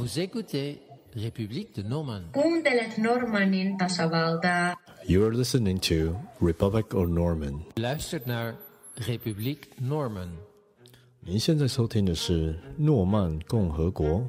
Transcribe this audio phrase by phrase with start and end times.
[0.00, 0.80] Vous écoutez
[1.14, 2.22] République de Normand.
[2.32, 4.74] Kuuntelet Normannin tasavaltaa.
[5.06, 7.60] You are listening to Republic of Norman.
[7.76, 8.54] Luistert naar
[8.96, 10.30] République Normand.
[11.20, 14.26] 您现在收听的是诺曼共和国。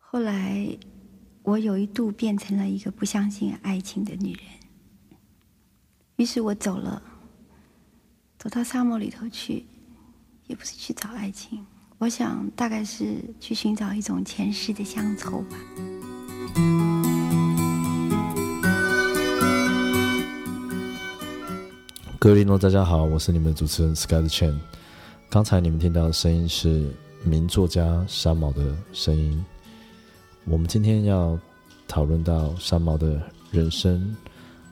[0.00, 0.76] 后来，
[1.44, 4.53] 我有一度变成了一个不相信爱情的女人。
[6.24, 7.02] 于是我走了，
[8.38, 9.66] 走到沙漠里头去，
[10.46, 11.62] 也不是去找爱情，
[11.98, 15.58] 我想大概是去寻找一种前世的乡愁吧。
[22.18, 24.58] 各位听众，大家好，我是你们的主持人 Sky Chen。
[25.28, 26.90] 刚才你们听到的声音是
[27.22, 29.44] 名作家三毛的声音。
[30.46, 31.38] 我们今天要
[31.86, 34.16] 讨论到三毛的人生，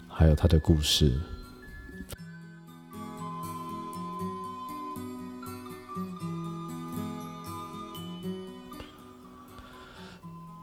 [0.09, 1.20] 还有他的故事。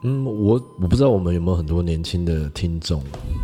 [0.02, 3.04] 嗯，我我不知道我们有没有很多年轻的听众。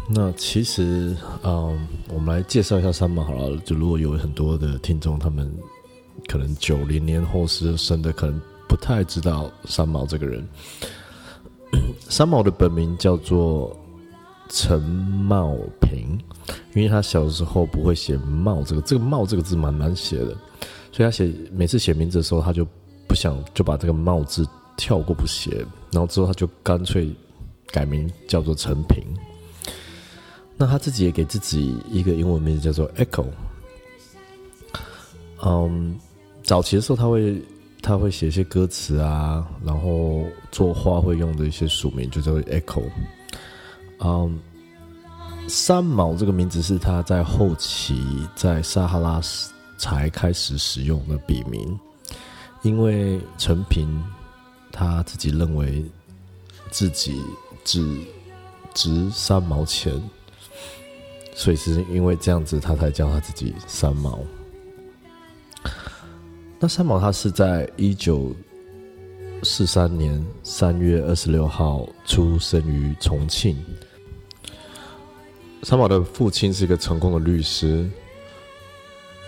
[0.10, 3.58] 那其实，嗯，我们来介绍一下三毛好了。
[3.66, 5.52] 就如果有很多的听众，他们
[6.28, 10.48] 可能九零年后是生的，可能不太知道三毛这个人。
[12.08, 13.76] 三毛的本名叫做
[14.48, 16.18] 陈茂平，
[16.74, 20.28] 因为他小时候不会写“茂”这个，这个“茂”这个字蛮难写的，
[20.94, 22.66] 所以他写每次写名字的时候，他就
[23.10, 24.48] 不想就把这个“茂”字。
[24.78, 27.10] 跳过不写，然后之后他就干脆
[27.68, 29.04] 改名叫做陈平。
[30.58, 33.26] 那他自己也给自己一个英文名字叫做 Echo。
[35.44, 36.00] 嗯，
[36.44, 37.42] 早期的时候他会
[37.82, 42.84] 他会写一些歌词啊，然后作画会用的一些署名就叫做 Echo。
[44.00, 44.40] 嗯，
[45.48, 48.02] 三毛这个名字是他在后期
[48.36, 49.22] 在撒哈拉
[49.78, 51.80] 才开始使用的笔名，
[52.62, 53.88] 因为陈平。
[54.78, 55.86] 他自己认为
[56.70, 57.24] 自己
[57.64, 57.98] 只
[58.74, 59.94] 值三毛钱，
[61.34, 64.20] 所以是因为这样子，他才叫他自己三毛。
[66.60, 68.36] 那三毛他是在一九
[69.44, 73.58] 四三年三月二十六号出生于重庆。
[75.64, 77.90] 三毛的父亲是一个成功的律师，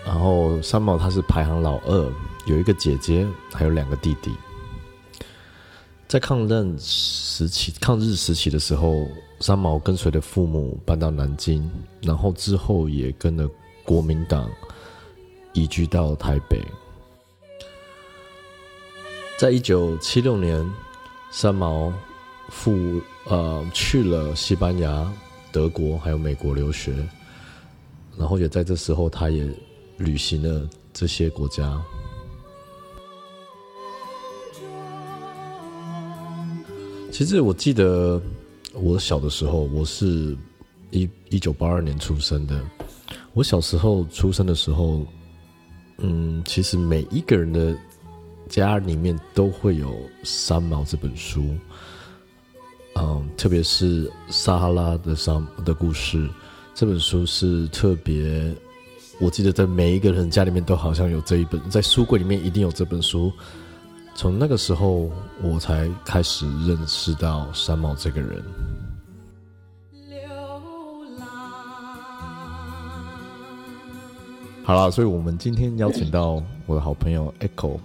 [0.04, 2.12] 然后三毛他是排行老二，
[2.44, 4.30] 有一个姐姐，还有两个弟弟。
[6.08, 9.06] 在抗战时期、抗日时期的时候，
[9.40, 11.70] 三毛跟随着父母搬到南京，
[12.00, 13.46] 然后之后也跟了
[13.84, 14.50] 国民党
[15.52, 16.64] 移居到台北。
[19.38, 20.66] 在一九七六年，
[21.30, 21.92] 三毛
[22.48, 25.12] 赴呃去了西班牙、
[25.52, 27.06] 德国还有美国留学，
[28.16, 29.46] 然后也在这时候，他也
[29.98, 31.78] 旅行了这些国家。
[37.10, 38.20] 其实我记得
[38.74, 40.36] 我小的时候，我是
[40.90, 42.60] 一一九八二年出生的。
[43.32, 45.04] 我小时候出生的时候，
[45.98, 47.76] 嗯，其实每一个人的
[48.48, 49.88] 家里面都会有
[50.22, 51.56] 《三毛》这本书，
[52.94, 56.18] 嗯，特别是《撒哈拉的三的故事》
[56.74, 58.54] 这本书是特别，
[59.18, 63.32] 我记得在每一个人家里面都好像有这一本，在书柜里面一定有这本书。
[64.18, 65.08] 从那个时候，
[65.40, 68.42] 我才开始认识到三毛这个人。
[74.64, 77.78] 好了，所以我们今天邀请到我的好朋友 Echo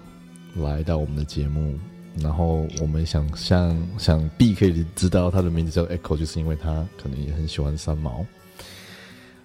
[0.56, 1.78] 来到我们的节目，
[2.20, 8.26] 然后我们想想想必可以知道他的名字叫 Echo，就是因为他可能也很喜欢三毛。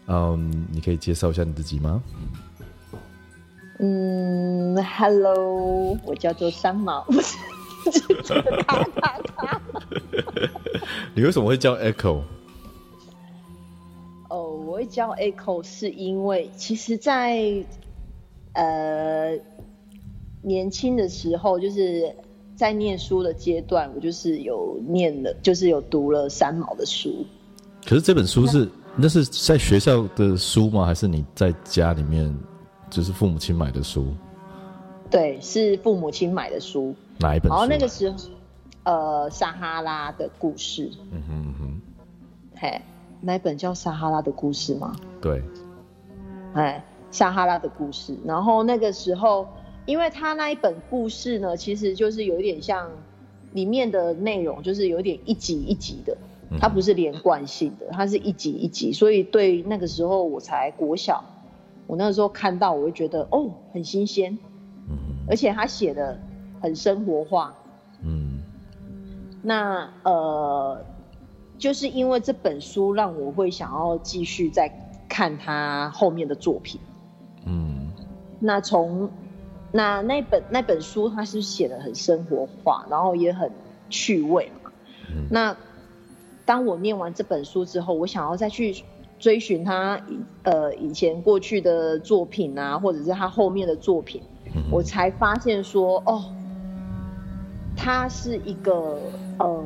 [0.06, 2.02] 嗯，你可以介绍一下你自己吗？
[3.80, 7.36] 嗯，Hello，我叫做三毛，不是。
[11.14, 12.22] 你为什么会叫 Echo？
[14.28, 17.64] 哦，我会叫 Echo 是因为，其实在，
[18.52, 19.38] 在呃
[20.42, 22.12] 年轻的时候，就是
[22.56, 27.24] 在念书的阶段，我就是有念了，就是有读了三毛的书。
[27.86, 28.64] 可是这本书是
[28.96, 30.84] 那，那是在学校的书吗？
[30.84, 32.36] 还是你在家里面？
[32.90, 34.14] 就是父母亲买的书，
[35.10, 36.94] 对，是父母亲买的书。
[37.18, 37.48] 哪一本书？
[37.50, 38.16] 然后那个时候，
[38.84, 40.90] 呃，撒哈拉的故事。
[41.10, 41.80] 嗯哼嗯哼。
[42.56, 42.80] 嘿，
[43.20, 44.96] 那一本叫《撒哈拉的故事》吗？
[45.20, 45.42] 对。
[46.54, 48.16] 哎，撒哈拉的故事。
[48.24, 49.46] 然后那个时候，
[49.84, 52.90] 因为他那一本故事呢，其实就是有一点像
[53.52, 56.16] 里面的内容，就是有点一集一集的，
[56.58, 58.92] 它不是连贯性的，它是一集一集。
[58.92, 61.22] 所以对那个时候我才国小。
[61.88, 64.36] 我那个时候看到，我会觉得哦，很新鲜，
[64.90, 66.20] 嗯，而且他写的
[66.60, 67.54] 很生活化，
[68.02, 68.42] 嗯，
[69.40, 70.84] 那呃，
[71.56, 74.70] 就是因为这本书让我会想要继续再
[75.08, 76.78] 看他后面的作品，
[77.46, 77.90] 嗯，
[78.38, 79.08] 那从
[79.72, 83.50] 那那本那本书，他是写的很生活化，然后也很
[83.88, 84.70] 趣味嘛，
[85.10, 85.56] 嗯，那
[86.44, 88.84] 当我念完这本书之后，我想要再去。
[89.18, 94.22] 追寻他以呃以前过去的作品啊，或者是他后面的作品，
[94.54, 96.24] 嗯、我才发现说哦，
[97.76, 98.98] 她是一个
[99.38, 99.64] 呃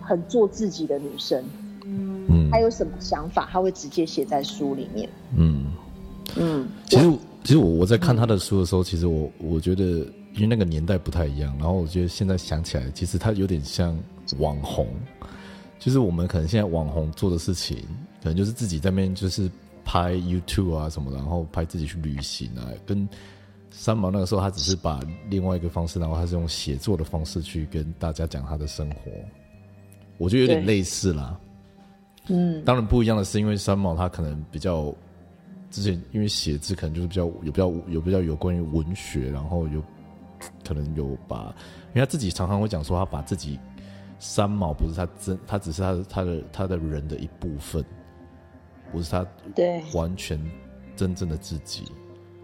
[0.00, 1.42] 很做自己的女生。
[1.84, 5.08] 嗯，她有什么想法，她会直接写在书里面。
[5.36, 5.66] 嗯
[6.36, 7.10] 嗯，其实
[7.42, 9.82] 其实我我在看她的书的时候，嗯、其实我我觉得
[10.34, 13.96] 因为那个年代不太一样，然后我觉得现在想起来，其实她有点像
[14.38, 14.86] 网红，
[15.84, 17.76] 就是我们可能现在网红做的事情。
[18.22, 19.50] 可能就是自己在那边就是
[19.84, 22.64] 拍 YouTube 啊什么的，然后拍自己去旅行啊。
[22.86, 23.06] 跟
[23.70, 24.98] 三毛那个时候，他只是把
[25.28, 29.10] 另外一个方式，然后他是用写作的方式去跟大家讲他的生活。
[30.16, 31.38] 我觉得有点类似啦。
[32.28, 34.90] 嗯，当然不一样的是，因为三毛他可能比较
[35.70, 39.82] 之前因为写字可能就是比较有比较有比较有关于文学，然后有
[40.66, 41.54] 可能有把，
[41.88, 43.60] 因为他自己常常会讲说，他把自己
[44.18, 47.84] 三毛不是他真，他只是他的他的他的人的一部分。
[48.92, 49.26] 不是他
[49.56, 50.40] 对完全
[50.94, 51.84] 真正的自己，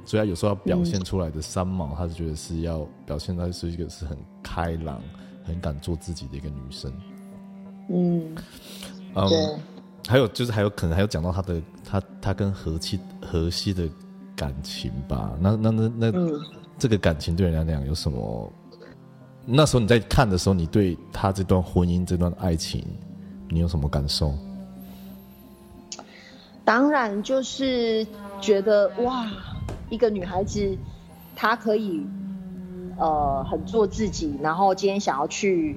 [0.05, 5.01] 所以他有时候要表现出来的三毛，他是觉得是要表现他是一个是很开朗、
[5.45, 6.93] 很敢做自己的一个女生。
[7.89, 8.35] 嗯，
[9.15, 9.61] 嗯，
[10.09, 13.89] 还有就是还有可能还有讲到他的他他跟荷西荷西的
[14.35, 15.39] 感情吧？
[15.41, 16.41] 那那那那、嗯、
[16.79, 18.53] 这个感情对人家来讲有什么？
[19.53, 22.85] 那时候你在看的时候，你对他这段婚姻、这段爱情，
[23.49, 24.33] 你有什么感受？
[26.65, 28.07] 当然，就是
[28.41, 29.29] 觉得哇，
[29.89, 30.79] 一个女孩子，
[31.35, 32.07] 她可以
[32.97, 35.77] 呃很做自己，然后今天想要去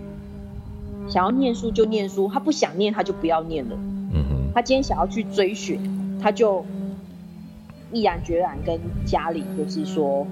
[1.09, 3.75] 想要念书就念书，她不想念她就不要念了。
[4.13, 6.63] 嗯哼，她今天想要去追寻，她就
[7.91, 10.27] 毅然决然跟家里就是说，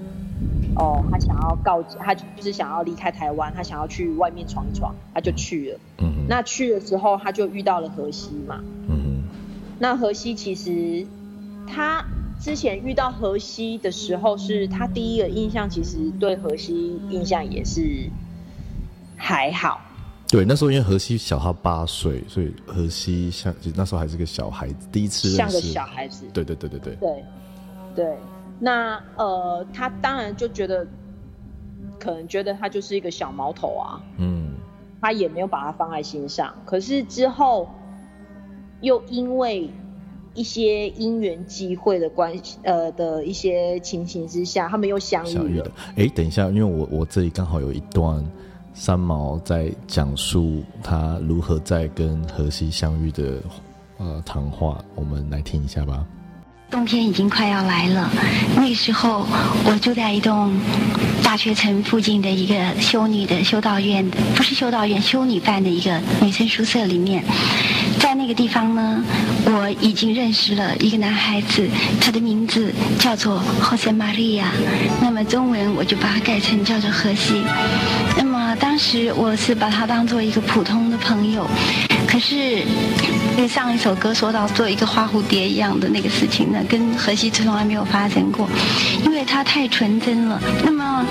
[0.76, 5.80] 哦，他想要告，他就是想要离开台湾，他想要去外面闯一闯，他就去了。
[5.98, 8.60] 嗯，那去了之后，他就遇到了荷西嘛。
[8.88, 9.22] 嗯。
[9.78, 11.06] 那荷西其实，
[11.66, 12.04] 他
[12.40, 18.08] 之前遇到荷西的时候，是他第一个印象，其实对荷西印象也是
[19.16, 19.80] 还好。
[20.28, 26.24] 对，那时候因为荷西小他八岁，所以荷西像那时候还是个小孩子，第一次像个小孩子。
[26.32, 26.94] 对对对对对。
[26.94, 27.24] 对
[27.94, 28.16] 对，
[28.62, 30.86] 那呃，他当然就觉得，
[31.98, 34.00] 可能觉得他就是一个小毛头啊。
[34.18, 34.54] 嗯。
[35.00, 37.68] 他也没有把他放在心上，可是之后。
[38.82, 39.70] 又因为
[40.34, 45.70] 一些因缘际会的关系，呃的一些情形之下，他们又相遇了。
[45.94, 48.20] 哎，等一下，因为我我这里刚好有一段
[48.74, 53.40] 三毛在讲述他如何在跟荷西相遇的
[53.98, 56.04] 呃谈话，我们来听一下吧。
[56.72, 58.10] 冬天已经快要来了，
[58.56, 59.26] 那时候
[59.66, 60.58] 我住在一栋
[61.22, 67.22] 大学城附近的一个修女的修道院，不是修道院，修女办的一个女生宿舍里面。
[68.00, 69.04] 在那个地方呢，
[69.44, 71.68] 我已经认识了一个男孩子，
[72.00, 74.44] 他的名字叫做 Jose Maria，
[75.02, 77.44] 那么中文我就把它改成叫做荷西。
[78.16, 81.46] 那么当时我是把他当做一个普通的朋友。
[82.08, 82.62] 可是，
[83.36, 88.48] 跟上一首歌说到做一个花蝴蝶一样的那个事情呢，跟荷西从来没有发生过，
[89.04, 90.40] 因为他太纯真了。
[90.64, 91.04] 那么，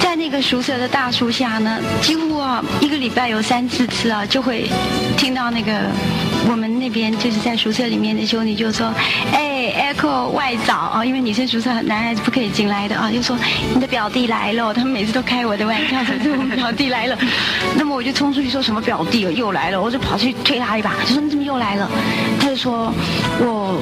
[0.00, 4.68] 在那个宿舍的大树下呢，几乎啊一个礼拜有三四次啊，就会
[5.16, 5.90] 听到那个
[6.50, 8.92] 我们那边就是在宿舍里面的兄弟就说
[9.32, 13.38] ：“哎，Echo 外早啊，因为女生宿舍男孩子不可以进来的啊，就说
[13.74, 14.72] 你的表弟来了。
[14.74, 17.18] ”他们每次都开我的玩笑，说是我们表弟来了。
[17.76, 20.34] 那么我就冲出去说什么表弟又来了，我就跑去。
[20.44, 21.90] 推他一把，就说你怎么又来了？
[22.40, 22.92] 他就说，
[23.40, 23.78] 我，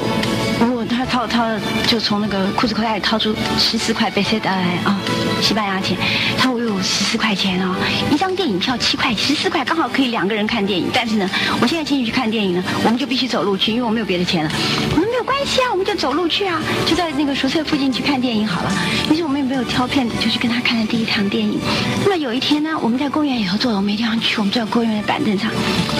[1.11, 1.45] 掏掏，
[1.87, 4.99] 就从那个裤子口袋里掏出十四块贝塞达来啊，
[5.41, 5.97] 西班牙钱。
[6.37, 7.75] 他说我有十四块钱啊，
[8.11, 10.89] 一张电影票七块，十四块刚好可以两个人看电影。
[10.93, 11.29] 但是呢，
[11.61, 14.51] 我现在请你去看电影呢，我们就必须走路去，因为我没有别的钱了。
[14.93, 18.73] 我们没有关系啊，我们就走路去啊，就在那个宿舍附近去看电影好了。
[19.11, 21.59] 于是我们也没有挑片子，就去跟他看了第一场电影。
[22.05, 25.51] 那么有一天呢，我们在公园里头坐了，我没地方去，我们坐在公园的板凳上，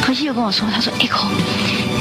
[0.03, 1.27] 荷西又跟我说，他说：“Echo，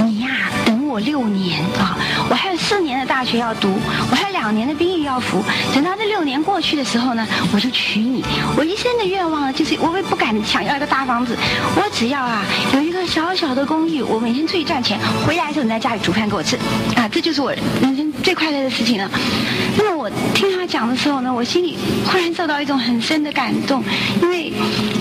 [0.03, 1.97] 你呀，等我六年啊，
[2.29, 3.77] 我还有四年的大学要读，
[4.09, 5.43] 我还有两年的兵役要服。
[5.73, 8.23] 等到这六年过去的时候呢，我就娶你。
[8.57, 11.35] 我一生的愿望呢，就是我也不敢想要一个大房子，
[11.75, 16.57] 我只要啊有一个小小的公寓，我每天出去赚钱，回来的时候你在家里煮饭给我吃，
[16.95, 19.09] 啊，这就是我人生最快乐的事情了。
[19.77, 21.77] 那么我听他讲的时候呢，我心里
[22.07, 23.83] 忽然受到一种很深的感动，
[24.21, 24.51] 因为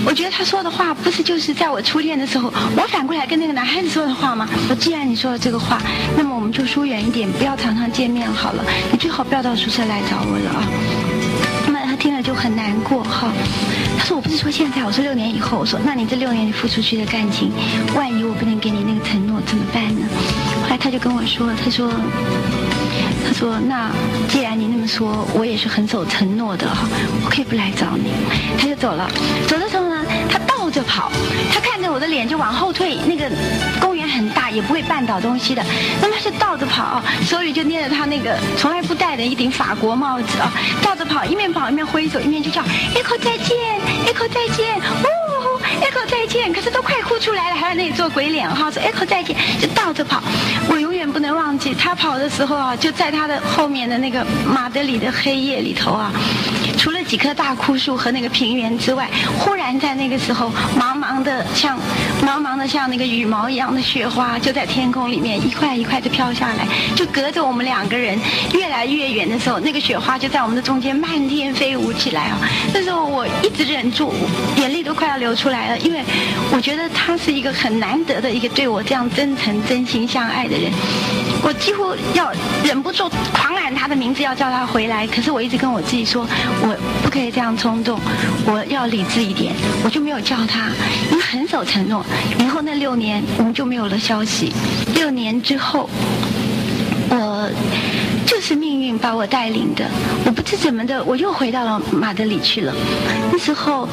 [0.05, 4.47] 我觉得他说的话不是就是在我初恋的时候，我反过来跟那个男孩子说的话吗？
[4.69, 5.81] 我既然你说了这个话，
[6.17, 8.63] 那么我们就疏远一点，不要常常见面好了。
[8.91, 10.67] 你最好不要到宿舍来找我了啊。
[11.67, 13.31] 那么他听了就很难过哈。
[13.97, 15.57] 他说我不是说现在，我说六年以后。
[15.59, 17.51] 我说那你这六年你付出去的感情，
[17.95, 20.07] 万一我不能给你那个承诺怎么办呢？
[20.63, 21.91] 后来他就跟我说，他说。
[23.27, 23.89] 他说：“那
[24.29, 26.87] 既然你那么说，我也是很守承诺的哈，
[27.23, 28.11] 我可以不来找你。”
[28.55, 29.09] 他就走了。
[29.47, 31.11] 走的时候呢，他倒着跑，
[31.51, 32.97] 他看我的脸就往后退。
[33.07, 33.31] 那个
[33.79, 35.63] 公园很大，也不会绊倒东西的。
[36.01, 40.51] 那么他是倒着跑，手里就捏着他那个从来不戴的一顶法国帽子啊，
[40.83, 42.61] 倒着跑，一面跑一面挥手，一面就叫
[42.93, 43.55] ：“Echo 再见
[44.05, 44.75] ，Echo 再见。”
[45.05, 46.51] 哦，Echo 再见。
[46.51, 50.21] 可是都快哭出来了，还在那里做鬼脸哈，说 Echo 再见，就倒着跑。
[50.67, 56.11] 我永远不能忘记他跑的时候啊，就在他的后面的那个马德里的黑夜里头啊，
[56.85, 61.79] 除了几棵大枯树和那个平原之外，忽然在那个时候，茫茫的像
[62.21, 68.19] 茫茫的像那个羽毛一样的雪花，就在天空里面一块一块的飘下来，就隔着我们两个人
[68.53, 72.37] 越来越远的时候，那个雪花就在我们的中间漫天飞舞起来啊！
[72.71, 74.13] 那时候我一直忍住，
[74.57, 76.03] 眼泪都快要流出来了，因为
[76.51, 80.71] 我觉得他是一个很难得的一个对我这样真诚、真心相爱的人。
[81.41, 82.31] 我几乎要
[82.63, 85.07] 忍不住狂喊他的名字，要叫他回来。
[85.07, 86.27] 可是我一直跟我自己说，
[86.61, 87.99] 我不可以这样冲动，
[88.45, 89.53] 我要理智一点。
[89.83, 90.69] 我就没有叫他，
[91.11, 92.05] 因为很守承诺。
[92.37, 94.51] 然后那六年我们就没有了消息。
[94.95, 95.89] 六年之后，
[97.09, 97.49] 我
[98.25, 99.85] 就是命运把我带领的。
[100.25, 102.73] 我不知怎么的，我又回到了马德里去了。
[103.31, 103.87] 那时候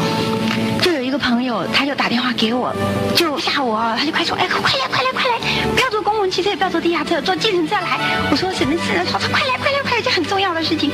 [0.81, 1.03] 就有。
[1.03, 2.75] 一个朋友，他就打电话给我，
[3.15, 5.39] 就吓我，他就快说，哎，快来，快来，快来，
[6.03, 7.99] 公共汽车，也不要坐地下车，坐计程车来。
[8.31, 9.05] 我说什么事呢？
[9.11, 10.91] 他说快来，快来，快来，这很重要的事情。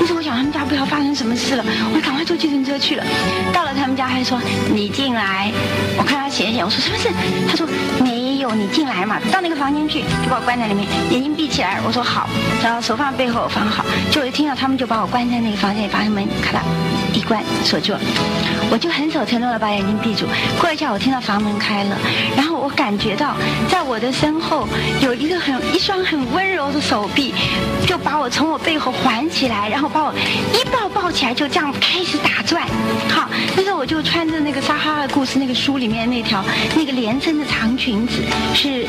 [0.00, 1.64] 于是我想他们家不知道发生什么事了，
[1.94, 3.04] 我赶快坐计程车去了。
[3.52, 4.40] 到了他们家，还说
[4.72, 5.50] 你进来。
[5.96, 7.08] 我看他写一写，我说什么事？
[7.48, 7.66] 他说
[8.04, 9.18] 你有，你进来嘛。
[9.30, 11.80] 到那个房间去，就把我关在里面，眼睛闭起来。
[11.86, 12.28] 我说好，
[12.62, 13.84] 然后手放背后放好。
[14.10, 16.62] 就我一听到他们就把我关在那个房间里，把门咔啦
[17.12, 17.94] 一关锁住。
[18.72, 20.26] 我就很守承诺的把眼睛闭住。
[20.60, 21.96] 过一下，我听到房门开了，
[22.36, 23.34] 然后我感觉到
[23.68, 24.68] 在我的身后
[25.00, 27.34] 有一个很一双很温柔的手臂，
[27.86, 30.14] 就把我从我背后环起来，然后把我
[30.54, 32.64] 一抱抱起来，就这样开始打转。
[33.08, 36.44] 好，那时候我就穿着那个《撒哈拉故事》那个书里面那条
[36.76, 38.22] 那个连身的长裙子，
[38.54, 38.86] 是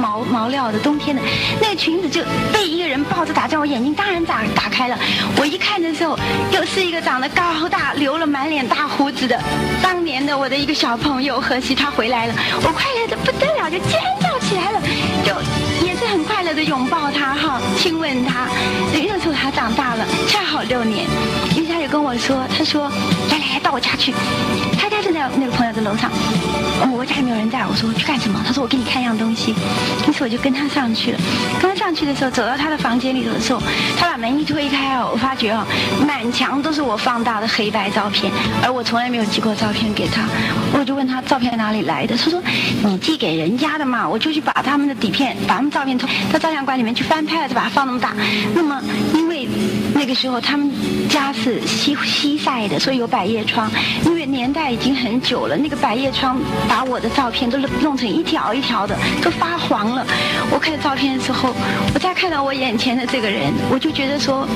[0.00, 1.22] 毛毛料的，冬天的
[1.60, 4.98] 那个裙子就被一个人抱着打转，我眼睛当然打打开了。
[5.36, 6.18] 我一看的时候，
[6.52, 9.26] 又是一个长得高大、留了满脸大胡子。
[9.26, 9.38] 的，
[9.82, 14.80] 当年的我的一个小朋友荷西他回来了，我快乐的不得了，就尖叫起来了，
[15.24, 18.48] 就也是很快乐的拥抱他哈，亲吻他。
[18.92, 21.06] 那时候他长大了，恰好六年，
[21.90, 22.88] 跟我说，他说
[23.30, 24.14] 来来来到我家去，
[24.78, 26.10] 他家就在那个朋友的楼上，
[26.96, 28.40] 我家还没有人在，我说去干什么？
[28.46, 29.54] 他说我给你看一样东西，
[30.08, 31.18] 于是我就跟他上去了。
[31.60, 33.60] 刚上去的时候，走到他的房间里头的时候，
[33.98, 35.66] 他把门一推开哦，我发觉哦，
[36.06, 38.32] 满墙都是我放大的黑白照片，
[38.62, 39.10] 而我从来。
[39.10, 40.22] 没有寄过照片给他，
[40.72, 42.40] 我就问他照片哪里来的，他说
[42.84, 48.14] 你寄给人家的嘛，我就去把他们的底片，把他们照片从到照相馆里面去翻拍了，就把它放那么大。
[48.54, 48.80] 那么
[49.12, 49.48] 因为
[50.00, 50.72] 那个时候他们
[51.10, 53.70] 家是西西晒的，所以有百叶窗。
[54.06, 60.06] 因为年代已经很久了，那个百叶窗把我的照片都弄成一条一条的，都发黄了。
[60.50, 61.54] 我看照片的时候，
[61.92, 64.48] 我再看到我眼前的这个人，我就觉得说，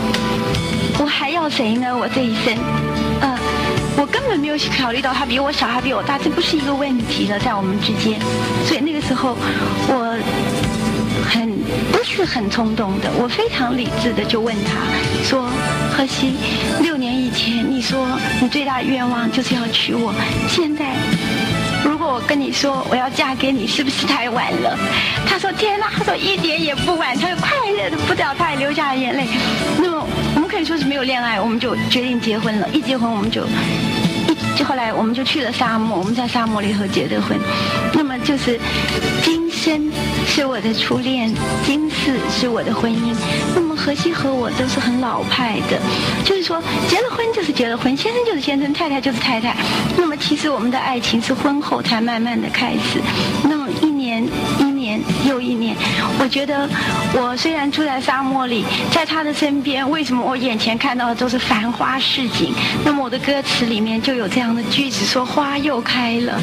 [0.98, 1.94] 我还要谁呢？
[1.94, 2.56] 我这一生，
[3.20, 3.38] 呃。
[3.96, 8.18] 我根本没有考虑到他比我小，他比我大，这不是一个问题了，在我们之间。
[8.66, 9.36] 所以那个时候，
[9.88, 10.18] 我
[11.28, 11.50] 很
[11.92, 14.72] 不是很冲动的，我非常理智的就问他
[15.24, 15.48] 说
[15.96, 16.34] ：“荷西，
[16.80, 18.06] 六年以前你说
[18.40, 20.14] 你最大的愿望就是要娶我，
[20.48, 20.94] 现在
[21.84, 24.78] 如果我跟你说我要嫁给你，是不是太晚了？”
[25.26, 29.26] 他说：“天哪！”他说：“一点也不晚。”他快乐的不得了，他也流下了眼泪。
[29.78, 32.68] 那么我们可以说是没有恋爱，我们就决定结婚了。
[32.72, 33.46] 一结婚我们就。
[34.56, 37.36] 就后来我们就去了沙漠，我们在沙漠里头结的婚。
[37.92, 38.58] 那么就是
[39.64, 39.90] 生
[40.26, 41.32] 是我的初恋，
[41.64, 43.16] 今世是我的婚姻。
[43.54, 45.80] 那么荷西和我都是很老派的，
[46.22, 49.56] 就是说结了婚就是结了婚，先生就是先生，太太就是太太。
[49.96, 53.00] 那么其实我们的爱情是婚后才慢慢的开始。
[53.48, 54.22] 那么一年
[54.58, 54.64] 一。
[54.84, 55.74] 年又一年。
[56.20, 56.68] 我觉得
[57.14, 62.52] 我虽然住在沙漠里，在他的身边，为什么我眼前看到的都是繁花似锦？
[62.84, 66.38] 那么我的歌词里面就有这样的句子说：“花又开了。”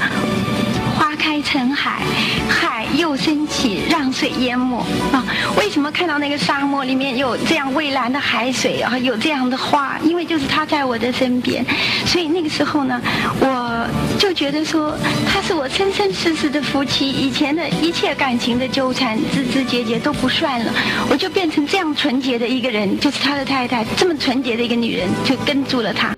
[1.22, 2.02] 开成海，
[2.50, 5.24] 海又升起，让水淹没啊！
[5.56, 8.98] 为什么看到那个沙漠里面有这样蔚蓝的海水啊？
[8.98, 10.00] 有这样的花？
[10.00, 11.64] 因为就是他在我的身边，
[12.08, 13.00] 所以那个时候呢，
[13.40, 13.88] 我
[14.18, 14.98] 就觉得说
[15.28, 20.74] 他是我生生世世的夫妻，以前的一切感情的纠缠、枝枝节节都不算了，
[21.08, 26.16] 我就变成这样纯洁的一个人，就是他的太太，这么纯洁的一个女人，就跟住了他。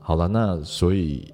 [0.00, 1.28] 好了，那所以。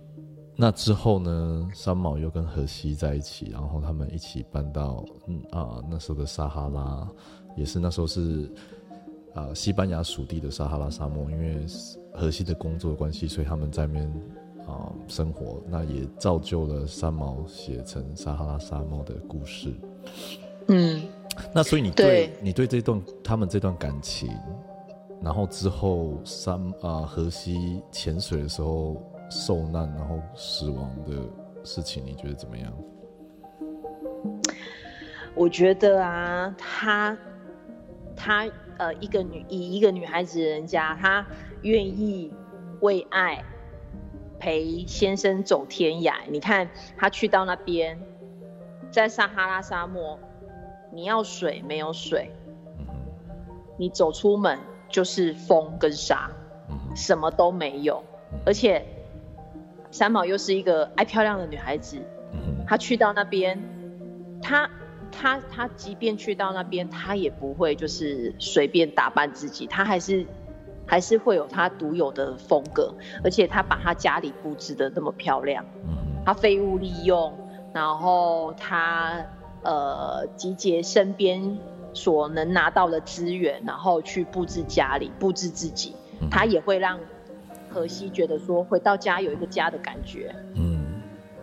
[0.57, 1.69] 那之后呢？
[1.75, 7.09] 三毛又跟荷西在一起，然后他们一起搬到嗯啊那时候的撒哈拉，
[7.57, 8.49] 也是那时候是
[9.35, 11.29] 啊西班牙属地的撒哈拉沙漠。
[11.29, 11.67] 因为
[12.13, 14.23] 荷西的工作的关系，所以他们在那边
[14.65, 19.75] 啊生活，那也造就了三毛写成撒哈拉沙漠的故事。
[20.69, 21.03] 嗯，
[21.53, 24.31] 那所以你对，对你对这段他们这段感情，
[25.21, 29.03] 然后之后三啊荷西潜水的时候。
[29.37, 31.11] 受难然后死亡的
[31.65, 32.73] 事情，你觉得怎么样？
[35.35, 37.19] 我觉得啊，她
[38.15, 38.49] 她
[38.79, 41.27] 呃，一个女以一个女孩子人家，她
[41.63, 42.33] 愿意
[42.81, 43.43] 为爱
[44.39, 46.15] 陪先生走天涯。
[46.29, 47.99] 你看，她去到那边，
[48.93, 50.17] 在撒哈拉沙漠，
[50.93, 52.31] 你要水没有水，
[52.79, 52.95] 嗯、
[53.77, 56.31] 你走出门就是风跟沙，
[56.71, 58.01] 嗯、什么都没有，
[58.33, 58.87] 嗯、而且。
[59.95, 61.99] 三毛又是一个爱漂亮的女孩子，
[62.67, 63.63] 她去到那边，
[64.43, 64.69] 她
[65.13, 70.27] 她她即便去到那边，她也不会就是随便打扮自己，她还是
[70.85, 75.65] 还是会有她独有的风格，而且她把她家里布置的那么漂亮，
[76.27, 77.33] 她废物利用，
[77.73, 79.25] 然后她
[79.63, 81.57] 呃集结身边
[81.93, 85.95] 所能拿到的资源，然后去布置家里，布置自己，
[86.33, 86.99] 她也会让。
[87.75, 90.33] 荷西觉得说回到家有一个家的感觉。
[90.55, 90.79] 嗯，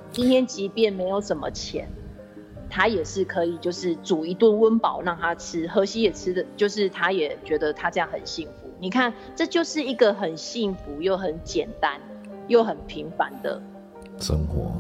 [0.09, 1.89] 今天即便没有什么钱，
[2.69, 5.67] 他也是可以就是煮一顿温饱让他吃。
[5.67, 8.69] 荷西也吃的，就是他也觉得他这样很幸福。
[8.79, 11.99] 你看，这就是一个很幸福又很简单
[12.47, 13.61] 又很平凡的
[14.17, 14.71] 生活。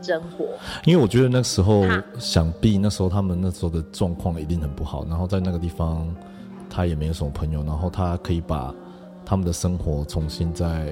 [0.00, 0.46] 生活。
[0.84, 1.84] 因为我觉得那时候，
[2.18, 5.04] 想必那时候他们那时候的状况一定很不好。
[5.04, 6.08] 然后在那个地方，
[6.70, 7.62] 他也没有什么朋友。
[7.64, 8.74] 然后他可以把。
[9.28, 10.90] 他们的生活重新再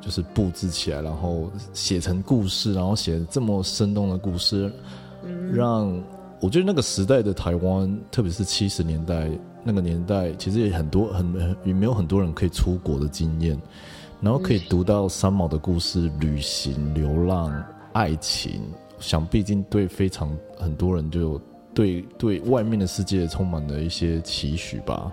[0.00, 4.72] 就是布置起来，然后写成故事，然后写这么生动的故事，
[5.52, 5.92] 让
[6.40, 9.28] 我觉得那个时代的台湾，特别是七十年代
[9.64, 13.60] 那个年代，其实也很多很也没有很多人可以出国的经验，
[14.20, 17.52] 然后可以读到三毛的故事，旅行、流浪、
[17.92, 18.62] 爱情，
[19.00, 21.40] 想必竟对非常很多人就
[21.74, 25.12] 对对外面的世界充满了一些期许吧。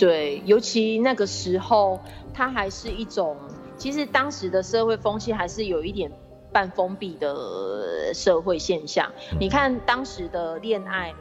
[0.00, 2.00] 对，尤其那个时候，
[2.32, 3.36] 它还是一种，
[3.76, 6.10] 其实当时的社会风气还是有一点
[6.50, 9.12] 半封闭的社会现象。
[9.38, 11.14] 你看当时的恋爱，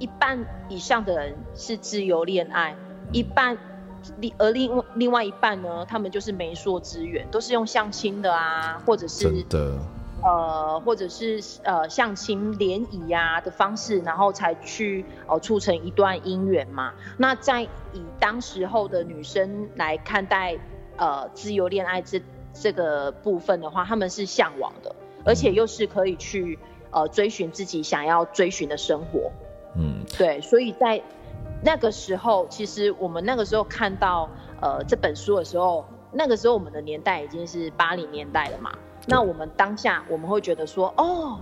[0.00, 2.74] 一半以上的人是自由恋爱，
[3.12, 3.56] 一半
[4.18, 9.78] 另而另外另外一半呢，他们就是媒妁之言，都是用相亲的啊，或者是真的。
[10.22, 16.92] 呃，或者是呃相亲联谊呀的方式，然后才去哦、呃、促成一段姻缘嘛。
[17.16, 20.56] 那在以当时候的女生来看待
[20.96, 22.20] 呃自由恋爱这
[22.52, 26.58] 这个部分的话，他们是向往的，而且又是可以去
[26.90, 29.30] 呃追寻自己想要追寻的生活。
[29.76, 31.00] 嗯，对，所以在
[31.62, 34.28] 那个时候，其实我们那个时候看到
[34.60, 38.72] 呃这本书的时候，那个时候我们的年代已经是八零年代了嘛。
[39.08, 41.38] 那我们当下我们会觉得说，哦，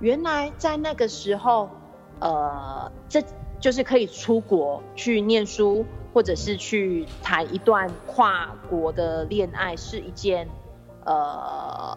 [0.00, 1.70] 原来在那个时候，
[2.18, 3.22] 呃，这
[3.60, 10.48] 就是可以出国去念书，或者是去谈一段跨国的恋爱，是一件
[11.04, 11.96] 呃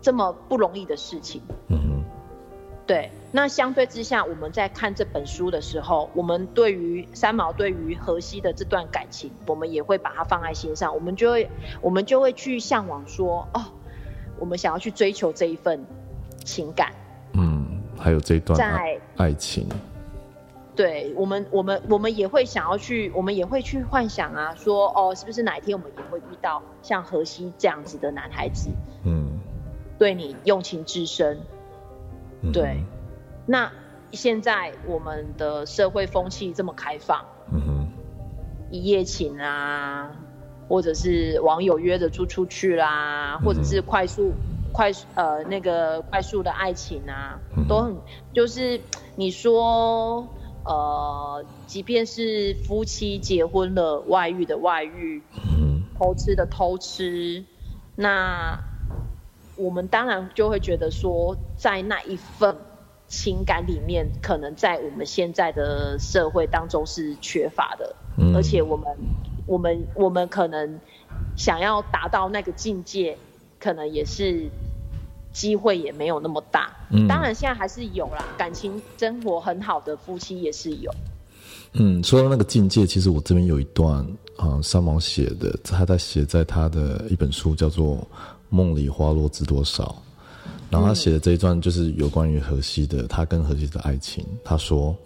[0.00, 1.42] 这么不容易的事情。
[1.68, 2.04] 嗯哼。
[2.86, 3.10] 对。
[3.30, 11.50] 那相对之下，我们在看这本书的时候，我们对于三毛对于荷西的这段感情，我们也会把它放在心上，我们就会
[11.82, 13.64] 我们就会去向往说，哦。
[14.38, 15.84] 我们想要去追求这一份
[16.44, 16.92] 情感，
[17.32, 19.68] 嗯，还有这一段在爱情，
[20.74, 28.70] 对我们，我们，我们也会想要去，我们也会去幻想啊，说哦，是不是哪一天我们也会遇到像荷西这样子的男孩子，
[29.04, 29.38] 嗯，
[29.98, 31.38] 对你用情至深，
[32.52, 32.84] 对，嗯、
[33.46, 33.72] 那
[34.12, 37.86] 现在我们的社会风气这么开放，嗯哼，
[38.70, 40.10] 一夜情啊。
[40.68, 44.32] 或者是网友约着出出去啦，或者是快速
[44.72, 47.96] 快速呃那个快速的爱情啊，都很
[48.34, 48.80] 就是
[49.16, 50.28] 你说
[50.64, 55.22] 呃，即便是夫妻结婚了，外遇的外遇，
[55.98, 57.42] 偷吃的偷吃，
[57.96, 58.60] 那
[59.56, 62.54] 我们当然就会觉得说，在那一份
[63.06, 67.96] 情感里面，可能在我们现在的社会当中是缺乏的，
[68.34, 68.86] 而且我们
[69.48, 70.78] 我们我们可能
[71.36, 73.18] 想要达到那个境界，
[73.58, 74.48] 可能也是。
[75.30, 80.90] 机会也没有那么大，嗯，当然现在还是有啦，感情生活很好的夫妻也是有。
[81.74, 84.04] 嗯，说到那个境界，其实我这边有一段
[84.36, 87.96] 啊，三毛写的，他在写在他的一本书叫做
[88.48, 89.84] 《梦里花落知多少》，
[90.70, 94.26] 然后他写的这一段就是有关于荷西的，他跟荷西的爱情。
[94.42, 94.96] 他说：“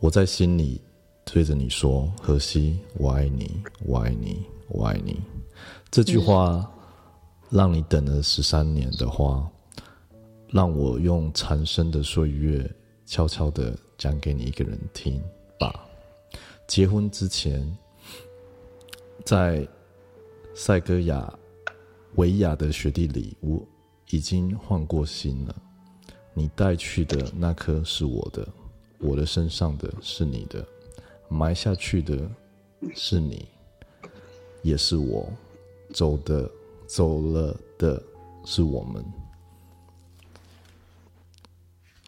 [0.00, 0.80] 我在心里
[1.32, 5.20] 对着你说，荷西，我爱你，我爱你，我爱你。”
[5.90, 6.68] 这句话。
[7.50, 9.50] 让你等了十三年的话，
[10.48, 12.70] 让我用残生的岁月
[13.06, 15.18] 悄悄的讲给你一个人听
[15.58, 15.88] 吧。
[16.66, 17.66] 结婚之前，
[19.24, 19.66] 在
[20.54, 21.32] 塞戈亚
[22.16, 23.66] 维亚的雪地里，我
[24.10, 25.56] 已经换过心了。
[26.34, 28.46] 你带去的那颗是我的，
[28.98, 30.62] 我的身上的是你的，
[31.28, 32.18] 埋下去的
[32.94, 33.46] 是你，
[34.62, 35.28] 也是我
[35.92, 36.50] 走的。
[36.88, 38.02] 走了的
[38.46, 39.04] 是我们。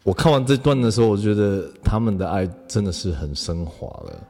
[0.03, 4.27] 我看完这段的时候，我觉得他们的爱真的是很升华了，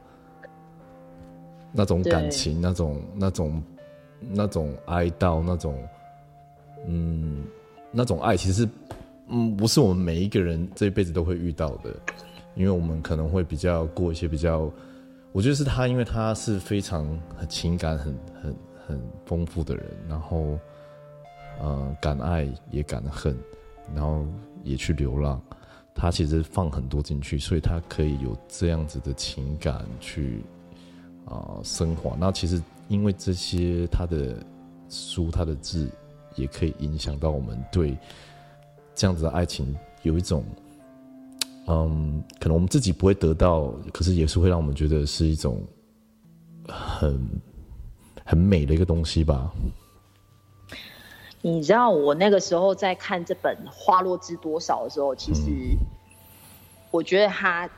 [1.71, 3.63] 那种感情，那种、那种、
[4.19, 5.81] 那种哀悼，那种，
[6.85, 7.45] 嗯，
[7.91, 8.67] 那种爱，其实，
[9.29, 11.95] 嗯，不是我们每一个人这一辈子都会遇到的，
[12.55, 14.71] 因为我们可能会比较过一些比较，
[15.31, 17.05] 我觉得是他，因为他是非常
[17.37, 18.55] 很情感很很。
[18.87, 20.59] 很丰富的人，然后，
[21.61, 23.37] 呃，敢爱也敢恨，
[23.95, 24.25] 然后
[24.63, 25.41] 也去流浪。
[25.95, 30.43] 他其实放很多进去，所以他可以有这样子的情感去
[31.25, 32.17] 啊、升华。
[32.19, 34.35] 那其实因为这些，他的
[34.89, 35.89] 书、他的字，
[36.35, 37.97] 也可以影响到我们对
[38.93, 40.43] 这样子的爱情有一种，
[41.67, 45.61] 嗯，可能我们自己不会得到，可是也是会让我们觉得是一种
[46.67, 47.19] 很。
[48.23, 49.51] 很美的一个东西吧。
[51.41, 55.41] 你知道我那个时候在看这本《花落知多少》的时候，其实
[56.91, 57.69] 我觉得他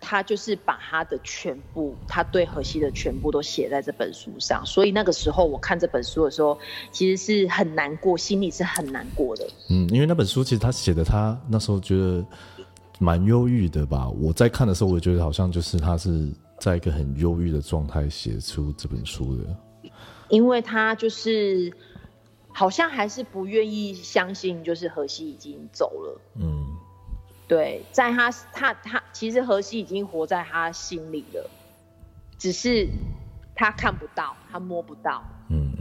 [0.00, 4.66] 他就是把他的全部，他对荷西的全部都写在这本书上。
[4.66, 6.58] 所以那个时候我看这本书的时候，
[6.92, 9.46] 其实是很难过，心里是很难过的。
[9.70, 12.22] 嗯，因为那本书其实他写的，他那时候觉得
[12.98, 14.08] 蛮忧郁的吧。
[14.08, 19.90] 我在看的时候，我觉得好像就是他是在一个很忧郁的状态写出这本书的。
[20.28, 21.72] 因为他就是
[22.52, 26.20] 好像还是不愿意相信，就是荷西已经走了。
[26.36, 26.64] 嗯，
[27.46, 31.50] 对，在他他他其实荷西已经活在他心里了，
[32.38, 32.88] 只是
[33.54, 35.22] 他看不到，他摸不到。
[35.50, 35.72] 嗯，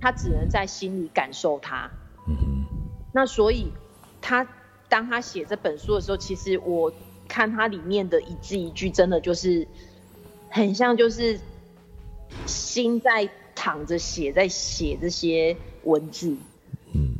[0.00, 1.88] 他只能在心里感受他。
[2.26, 2.64] 嗯哼，
[3.12, 3.70] 那所以
[4.20, 4.46] 他
[4.94, 6.92] 当他写这本书的时候，其实我
[7.26, 9.66] 看他里面的一字一句，真的就是
[10.48, 11.40] 很像，就是
[12.46, 13.28] 心在。
[13.56, 16.36] 躺着写，在写这些文字，
[16.92, 17.14] 嗯，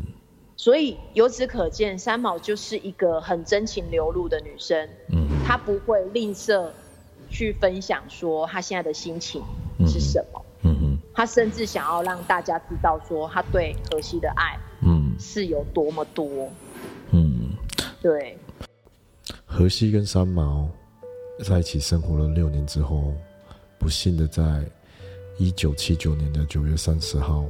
[0.57, 6.69] 所以由此可见，三毛就是一个很真情流露的女生，嗯，她不会吝啬
[7.31, 9.41] 去分享说她现在的心情
[9.87, 16.74] 是什么，嗯嗯，她甚至想要让大家知道说她对荷西的爱，嗯，是有多么多，嗯，
[18.05, 18.37] 对。
[19.47, 20.69] 荷西跟三毛
[21.43, 23.15] 在一起生活了六年之后，
[23.79, 24.63] 不幸的在。
[25.37, 27.45] 一九七九年的九月三十号，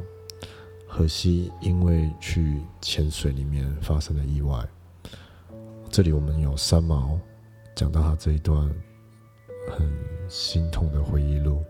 [0.88, 4.66] 荷西因为去潜水里面发生了意外。
[5.90, 7.20] 这里我们有三毛
[7.74, 8.58] 讲到他这一段
[9.70, 9.86] 很
[10.30, 11.62] 心痛的回忆录。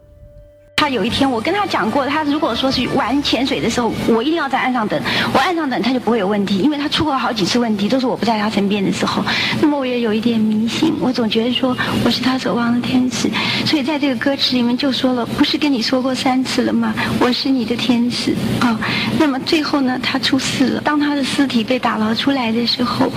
[0.77, 5.01] 他有一天，我跟他讲过，他如果说是玩潜水的时候，我一定要在岸上等。
[5.33, 9.25] 我岸上等，他就不会有问题，因为他出过好几次问题，都是我不在他身边的时候。
[9.63, 13.31] 那么我也有一点迷信，我总觉得说我是他守望的天使，
[13.65, 16.93] 所以在这个歌词里面就说了，不是跟你说过三次了吗？
[17.19, 18.79] 我是你的天使啊、哦。
[19.19, 20.83] 那么最后呢，他出事了。
[20.83, 23.11] 当他的尸体被打捞出来的时候，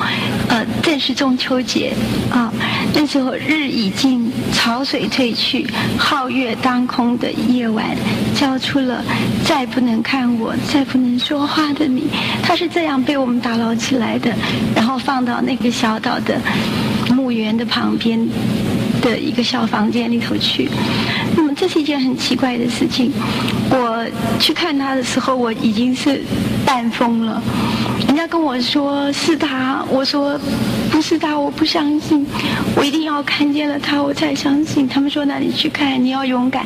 [0.47, 1.93] 呃，正是中秋节
[2.31, 2.53] 啊、
[2.99, 5.67] 那时候日已尽，潮水退去，
[5.99, 7.95] 皓月当空的夜晚
[8.35, 9.03] 交出了
[9.45, 12.07] 再不能看我、再不能说话的你。
[12.41, 14.33] 他是这样被我们打捞起来的，
[14.75, 16.41] 然后放到那个小岛的
[17.11, 18.19] 墓园的旁边
[18.99, 20.67] 的一个小房间里头去。
[21.35, 23.11] 那么这是一件很奇怪的事情。
[23.69, 24.05] 我
[24.39, 26.23] 去看他的时候，我已经是
[26.65, 27.39] 半疯了。
[28.17, 30.39] 家跟我说是他，我说
[30.89, 32.25] 不是他，我不相信，
[32.75, 34.87] 我一定要看见了他，我才相信。
[34.87, 36.65] 他们说，那你去看，你要勇敢。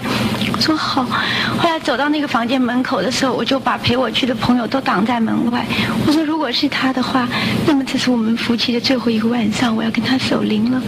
[0.53, 1.03] 我说好。
[1.03, 5.65] 后来走到那个房间门口的时候，我就把陪我去的朋友都挡在门外。
[6.07, 7.27] 我说，如果是他的话，
[7.67, 10.81] 那么这是我们夫妻的最后一个晚上，我要跟他守灵了。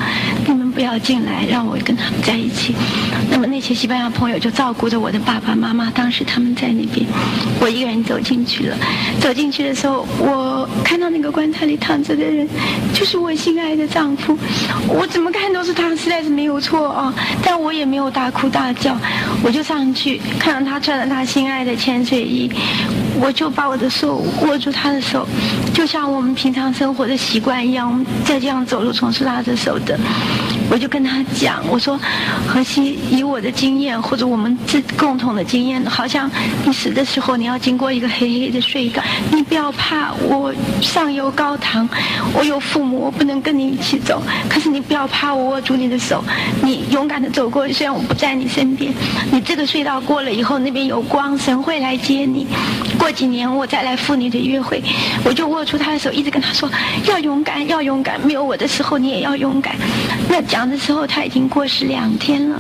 [0.47, 2.73] 你们不要进来，让我跟他们在一起。
[3.29, 7.05] 那么那些西班牙朋友就照顾着我的爸爸妈妈，当时他们在那边，
[7.59, 8.77] 我一个人走进去了。
[9.19, 12.47] 走进去的时候，我看到那个棺材里躺着的人，
[12.93, 14.37] 就是我心爱的丈夫。
[14.87, 17.13] 我怎么看都是他，实在是没有错啊！
[17.43, 18.97] 但我也没有大哭大叫，
[19.43, 22.51] 我就上去看到他穿着他心爱的潜水衣，
[23.19, 25.27] 我就把我的手握住他的手，
[25.73, 29.97] 就像我们平常生活的习惯一样，我们再这样走路总是拉着手的。
[30.73, 31.99] 我就跟他讲，我说，
[32.47, 36.27] 何西，以我的经验或者我们自共同的经验，好像
[36.65, 41.87] 你死的时候你要经过一个黑黑的隧道，你不要怕，我上有高堂，
[42.33, 46.23] 我有父母，我不能跟你一起走，可是你不要怕，我握住你的手，
[46.63, 48.91] 你勇敢的走过，虽然我不在你身边，
[49.31, 52.47] 你这个隧道过了以后，那边有光，神会来接你，
[52.97, 54.81] 过几年我再来赴你的约会，
[55.23, 56.67] 我就握住他的手，一直跟他说，
[57.07, 59.75] 要勇敢，要勇敢，没有我的时候你也要勇敢，
[60.27, 60.62] 那讲。
[60.65, 62.59] 的时候他已经过世两天了，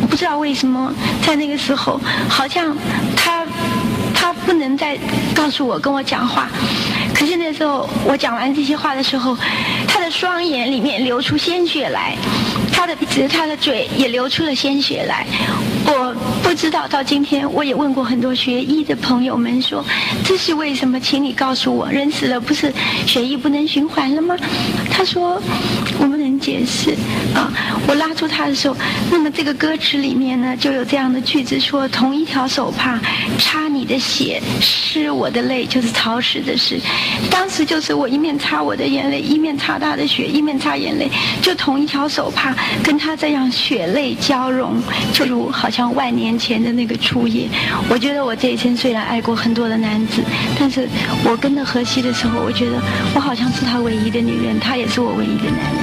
[0.00, 0.92] 我不知道为什么
[1.26, 2.76] 在那个时候，好像
[3.16, 3.44] 他
[4.14, 4.98] 他不能再
[5.34, 6.48] 告诉我跟我讲话，
[7.14, 9.36] 可是那时候我讲完这些话的时候，
[9.86, 12.16] 他的双眼里面流出鲜血来，
[12.78, 15.26] 他的鼻子、他的嘴也流出了鲜血来。
[15.84, 16.14] 我
[16.44, 19.84] 不知道到今天，我也问过很多学医的朋友们说，
[20.24, 21.00] 这是为什么？
[21.00, 22.72] 请你告诉我，人死了不是
[23.04, 24.36] 血液不能循环了吗？
[24.92, 25.42] 他说
[25.98, 26.94] 我们能解释
[27.34, 27.52] 啊。
[27.88, 28.76] 我拉住他的时候，
[29.10, 33.00] 那么这个歌词里面呢就有这样的句子说：同一条手帕
[33.40, 36.78] 擦你的血，湿我的泪，就是潮湿的湿。
[37.28, 41.10] 当时就是我一面擦我的眼泪，一面擦他的血，一面擦眼泪，
[41.42, 42.54] 就同一条手帕
[42.84, 44.80] 跟他这样血泪交融，
[45.12, 45.88] 就如好像。
[45.98, 47.48] 万年前的那个初夜，
[47.90, 50.22] 我觉得我这一生虽然爱过很多的男子，
[50.58, 50.86] 但是
[51.24, 52.76] 我跟着荷西的时候，我觉得
[53.14, 55.82] 我好像是他唯一的女人，他也是我唯一的男人。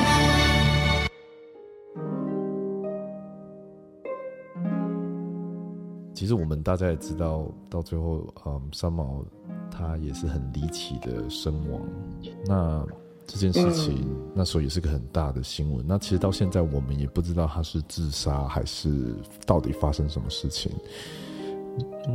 [6.13, 9.25] 其实我们大家也知道，到最后，嗯，三毛
[9.69, 11.81] 他也是很离奇的身亡。
[12.45, 12.85] 那
[13.27, 15.85] 这件事情、嗯、那时候也是个很大的新闻。
[15.87, 20.71] 那其实到现在我们也不知道他是自杀还是到底发生什么事情。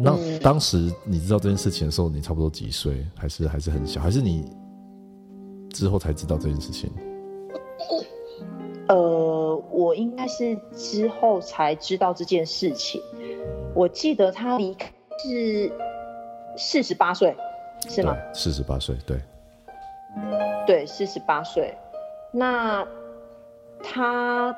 [0.03, 3.07] 那当时你知道这件事情的时候，你差不多几岁？
[3.15, 4.01] 还是还是很小？
[4.01, 4.51] 还是你
[5.71, 6.91] 之后才知道这件事情？
[8.89, 13.01] 呃，我应该是之后才知道这件事情。
[13.75, 14.91] 我记得他离开
[15.23, 15.71] 是
[16.57, 17.37] 四十八岁，
[17.89, 18.17] 是吗？
[18.33, 19.21] 四十八岁，对。
[20.71, 21.75] 对，四十八岁。
[22.31, 22.87] 那
[23.83, 24.57] 他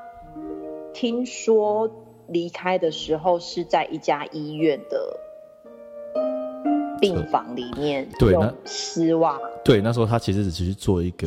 [0.92, 1.90] 听说
[2.28, 5.18] 离开的时候是在一家医院的
[7.00, 9.40] 病房里面，对，那丝袜。
[9.64, 11.26] 对，那时候他其实只是去做一个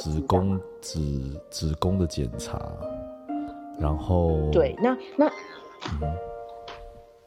[0.00, 0.98] 子宫子
[1.50, 2.58] 子宫的检查，
[3.78, 5.30] 然后对，那那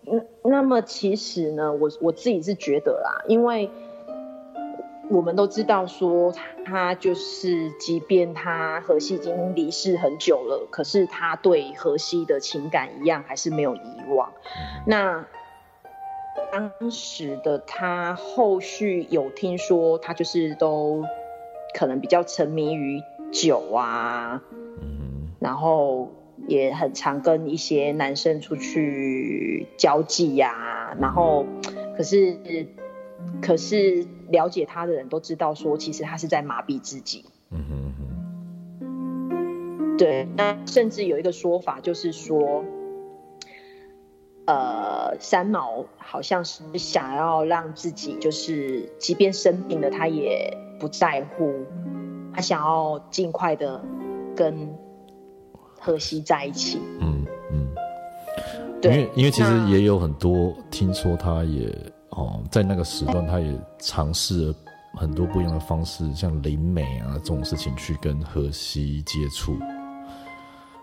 [0.07, 3.69] 嗯，那么其实呢，我我自己是觉得啦，因为。
[5.09, 6.33] 我们都知道，说
[6.65, 13.79] 他就是，即便他荷西已经离世很久了，可是他对荷西的情感一样还是没有遗
[14.15, 14.31] 忘。
[14.87, 15.25] 那
[16.51, 21.03] 当时的他后续有听说，他就是都
[21.77, 24.41] 可能比较沉迷于酒啊，
[25.39, 26.11] 然后
[26.47, 31.45] 也很常跟一些男生出去交际呀，然后
[31.95, 32.67] 可是。
[33.41, 37.25] 可是了解他的人都知道，说其实他是在麻痹自己。
[37.51, 38.05] 嗯哼哼。
[39.97, 42.65] 对，那甚至有一个说法，就是说，
[44.45, 51.65] 呃，三毛好像是想要让自己，就是即便生病了，他也不在乎，
[52.33, 53.81] 他想要尽快的
[54.35, 54.75] 跟
[55.79, 56.77] 荷西在一起。
[56.99, 57.73] 嗯嗯。
[58.81, 61.73] 对，因为因为其实也有很多听说他也。
[62.15, 64.55] 哦，在那个时段，他也尝试了
[64.93, 69.57] 很多不一样的方式，像灵媒啊这种事情，去跟荷西接触。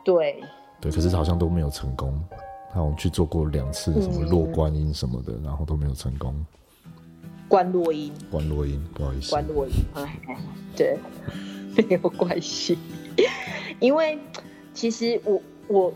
[0.04, 0.42] 对，
[0.80, 2.22] 对，可是好像都没有成功。
[2.72, 6.34] 他好像去做过两次什么落观音什么的，嗯、然后都没有成功。
[7.48, 9.30] 观落音，观落音，不好意思。
[9.30, 10.18] 观落音，哎，
[10.74, 10.98] 对，
[11.76, 12.78] 没有关系。
[13.78, 14.18] 因为
[14.72, 15.92] 其实我我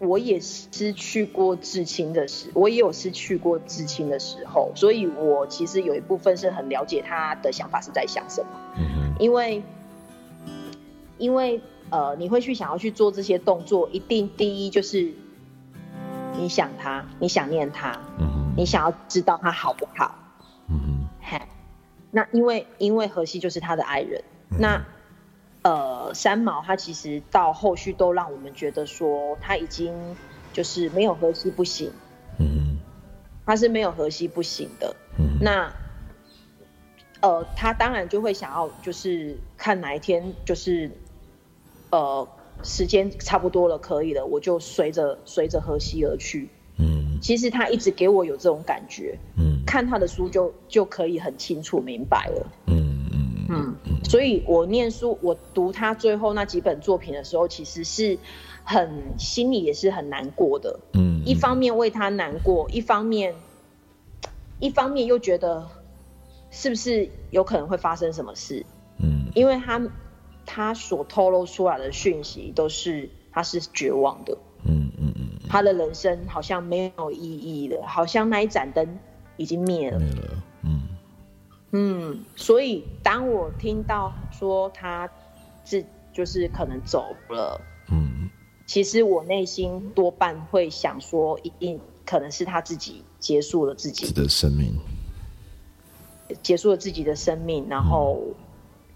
[0.00, 8.48] 我也失去过至亲的时，我也有失去过至亲的时候，所以我其实有一部分是很了解他的想法是在想什么。
[8.76, 9.62] 嗯，因为，
[11.18, 15.12] 因为呃，你会去想要去做这些动作，一定第一就是
[16.36, 20.14] 你想他，你想念他，嗯，你想要知道他好不好，
[20.68, 21.40] 嗯，嘿，
[22.12, 24.84] 那因为因为荷西就是他的爱人，嗯、那。
[25.68, 30.16] 呃，三毛他其实到后续都让我们觉得说他已经
[30.50, 31.92] 就是没有河西不行，
[32.38, 32.78] 嗯，
[33.44, 35.70] 他是没有河西不行的，嗯，那
[37.20, 40.90] 呃，他当然就会想要就是看哪一天就是
[41.90, 42.26] 呃
[42.62, 52.97] 时间差不多了，可以了，我就随着随着河西而去，嗯，其实他一直给我有这种感觉，嗯，看他的书就就可以很清楚明白了，嗯。
[53.48, 58.18] 嗯，所以我念书，我读他最后那几本作品的时候，其实是
[58.62, 60.78] 很心里也是很难过的。
[60.92, 63.34] 嗯，一方面为他难过，一方面
[64.60, 65.66] 一方面又觉得
[66.50, 68.66] 是不是有可能会发生什么事？
[68.98, 69.80] 嗯，因为他
[70.44, 74.36] 他所透露出来的讯息都是他是绝望的。
[74.64, 78.98] 嗯嗯嗯，他的人生好像没有意义了，好像那一盏灯
[79.38, 79.98] 已经灭了。
[79.98, 80.42] 灭了。
[80.64, 80.82] 嗯。
[81.70, 85.06] 嗯，所以当我听到说他
[85.64, 88.30] 自就是可能走了，嗯，
[88.66, 94.74] 其实我内心多半会想说，一定可能是他自己结束了自己的生命，
[96.42, 98.18] 结束了自己的生命，然后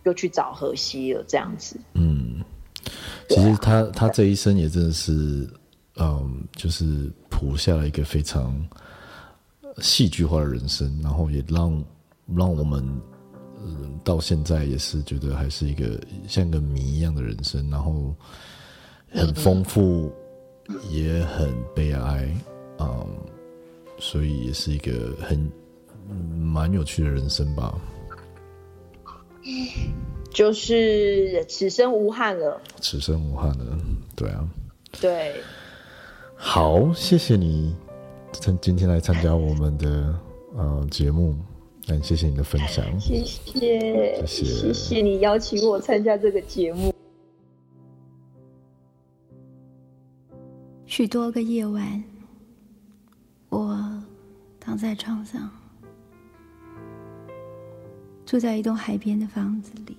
[0.05, 1.79] 又去找荷西了，这样子。
[1.93, 2.43] 嗯，
[3.29, 5.47] 其实他他这一生也真的是，
[5.97, 8.67] 嗯，就是谱下了一个非常
[9.83, 11.85] 戏剧化的人生，然后也让。
[12.37, 12.85] 让我们，
[13.59, 18.15] 嗯，到现在也是觉得还是一个像个谜一样的人生，然后
[19.11, 20.13] 很丰富，
[20.91, 22.29] 也很悲哀，
[22.79, 23.07] 嗯，
[23.99, 25.51] 所以也是一个很
[26.41, 27.75] 蛮有趣的人生吧。
[30.33, 33.77] 就是此生无憾了，此生无憾了，
[34.17, 34.49] 对啊，
[35.01, 35.35] 对，
[36.37, 37.75] 好，谢谢你，
[38.33, 40.19] 今今天来参加我们的
[40.57, 41.37] 呃节目。
[41.87, 46.95] 感谢谢你的分享，谢谢，谢谢，谢谢你邀请我参加这个节目。
[50.87, 52.03] 许多个夜晚，
[53.49, 54.03] 我
[54.61, 55.51] 躺在床上，
[58.25, 59.97] 住在一栋海边的房子里，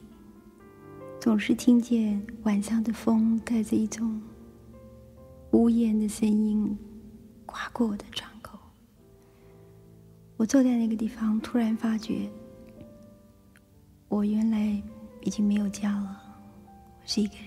[1.20, 4.22] 总是听见晚上的风带着一种
[5.52, 6.78] 呜咽的声音
[7.46, 8.33] 刮过我的窗。
[10.36, 12.30] 我坐在那个地方，突然发觉，
[14.10, 14.82] 我原来
[15.22, 16.22] 已经没有家了，
[17.02, 17.46] 我是一个人。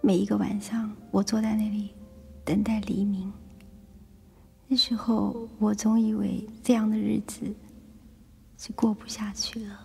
[0.00, 1.90] 每一个晚上，我坐在那里
[2.44, 3.30] 等待黎明。
[4.68, 7.54] 那时候，我总以为这样的日子
[8.56, 9.78] 是过不下去了。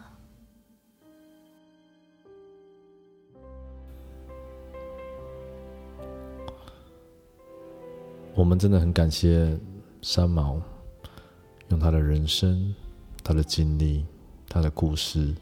[8.34, 9.60] 我们真的很感谢
[10.02, 10.62] 三毛。
[11.70, 12.74] 用他的人生、
[13.24, 14.06] 他的经历、
[14.48, 15.36] 他的故事，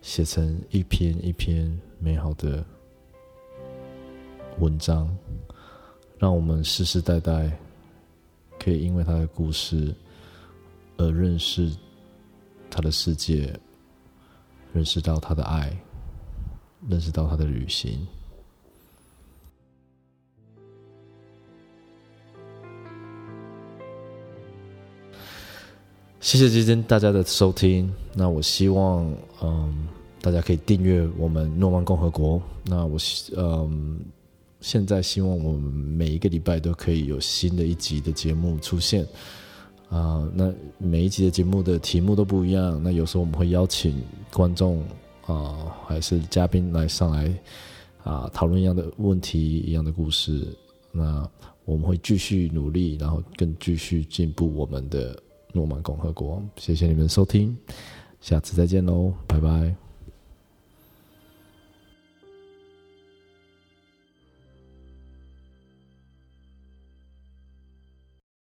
[0.00, 2.64] 写成一篇一篇美好的
[4.58, 5.14] 文章，
[6.18, 7.50] 让我们世世代代
[8.58, 9.94] 可以因为他的故事
[10.96, 11.74] 而认识
[12.70, 13.52] 他的世界，
[14.72, 15.76] 认识到他的爱，
[16.88, 18.06] 认识到他的旅行。
[26.26, 27.88] 谢谢今天大家的收听。
[28.12, 29.08] 那我希望，
[29.44, 29.86] 嗯，
[30.20, 32.42] 大家可以订阅我们诺曼共和国。
[32.64, 32.98] 那我，
[33.36, 34.00] 嗯，
[34.60, 39.06] 现在希望我们每一个礼拜都可以有新的一集的节目出现。
[39.88, 42.82] 啊、那每一集的节目的题目都不一样。
[42.82, 44.82] 那有时候我们会邀请观众
[45.26, 47.32] 啊、还是嘉宾来上来
[48.02, 50.44] 啊，讨论一样的问题、一样的故事。
[50.90, 51.24] 那
[51.64, 55.16] 我们会继续努力，然后更继续进步我们的。
[55.56, 57.56] 诺曼共和国，谢谢你们收听，
[58.20, 59.85] 下次再见喽，拜拜。